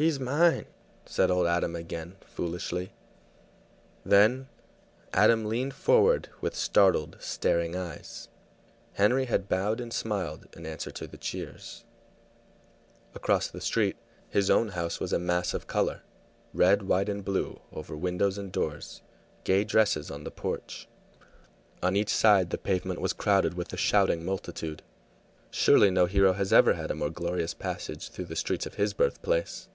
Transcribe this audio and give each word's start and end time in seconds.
"He's 0.00 0.20
mine!" 0.20 0.66
said 1.06 1.28
old 1.28 1.48
Adam 1.48 1.74
again, 1.74 2.18
foolishly. 2.24 2.92
Then 4.06 4.46
Adam 5.12 5.46
leaned 5.46 5.74
forward 5.74 6.28
with 6.40 6.54
startled, 6.54 7.16
staring 7.18 7.74
eyes. 7.74 8.28
Henry 8.92 9.24
had 9.24 9.48
bowed 9.48 9.80
and 9.80 9.92
smiled 9.92 10.46
in 10.56 10.66
answer 10.66 10.92
to 10.92 11.08
the 11.08 11.18
cheers. 11.18 11.84
Across 13.12 13.48
the 13.48 13.60
street 13.60 13.96
his 14.30 14.50
own 14.50 14.68
house 14.68 15.00
was 15.00 15.12
a 15.12 15.18
mass 15.18 15.52
of 15.52 15.66
color 15.66 16.02
red, 16.54 16.84
white, 16.84 17.08
and 17.08 17.24
blue 17.24 17.58
over 17.72 17.96
windows 17.96 18.38
and 18.38 18.52
doors, 18.52 19.02
gay 19.42 19.64
dresses 19.64 20.12
on 20.12 20.22
the 20.22 20.30
porch. 20.30 20.86
On 21.82 21.96
each 21.96 22.14
side 22.14 22.50
the 22.50 22.56
pavement 22.58 23.00
was 23.00 23.12
crowded 23.12 23.54
with 23.54 23.72
a 23.72 23.76
shouting 23.76 24.24
multitude. 24.24 24.84
Surely 25.50 25.90
no 25.90 26.06
hero 26.06 26.34
had 26.34 26.52
ever 26.52 26.74
had 26.74 26.92
a 26.92 26.94
more 26.94 27.10
glorious 27.10 27.52
passage 27.52 28.10
through 28.10 28.26
the 28.26 28.36
streets 28.36 28.64
of 28.64 28.74
his 28.74 28.92
birthplace! 28.94 29.68